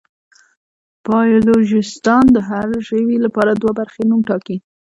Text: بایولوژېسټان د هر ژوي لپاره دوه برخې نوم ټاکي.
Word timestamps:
بایولوژېسټان 1.05 2.25
د 2.35 2.37
هر 2.49 2.67
ژوي 2.87 3.17
لپاره 3.25 3.51
دوه 3.61 3.73
برخې 3.79 4.01
نوم 4.09 4.21
ټاکي. 4.29 4.57